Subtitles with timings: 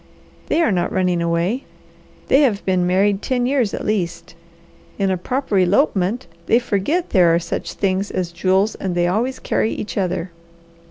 [0.47, 1.65] They are not running away.
[2.27, 4.33] They have been married ten years at least.
[4.97, 9.37] In a proper elopement, they forget there are such things as jewels and they always
[9.37, 10.31] carry each other.